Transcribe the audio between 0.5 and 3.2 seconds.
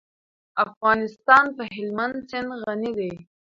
افغانستان په هلمند سیند غني دی.